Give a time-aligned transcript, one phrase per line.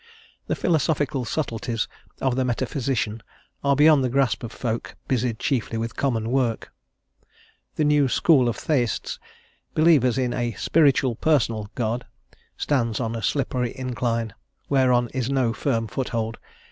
[0.47, 1.87] The philosophical subtleties
[2.21, 3.21] of the metaphysician
[3.63, 6.73] are beyond the grasp of folk busied chiefly with common work.
[7.75, 9.19] The new school of Theists,
[9.75, 12.07] believers in a "spiritual personal God,"
[12.57, 14.33] stands on a slippery incline,
[14.69, 16.39] whereon is no firm foothold.